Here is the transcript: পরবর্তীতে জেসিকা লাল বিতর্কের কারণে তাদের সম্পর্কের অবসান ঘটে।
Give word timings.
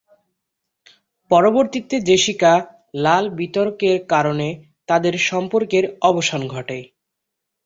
পরবর্তীতে 1.31 1.95
জেসিকা 2.07 2.53
লাল 2.95 3.25
বিতর্কের 3.39 3.97
কারণে 4.09 4.47
তাদের 4.89 5.13
সম্পর্কের 5.29 5.83
অবসান 6.01 6.41
ঘটে। 6.47 6.79